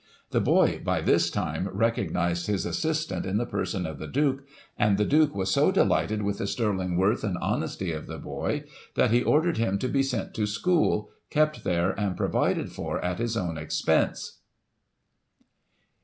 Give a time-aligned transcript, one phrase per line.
[0.31, 4.41] The boy, by this time, recognised his assistant, in the person of the Duke,
[4.75, 8.63] and the Duke was so delighted with the sterling worth and honesty of the boy,
[8.95, 13.19] that he ordered him to be sent to school, kept there, and provided for at
[13.19, 14.39] his own expense."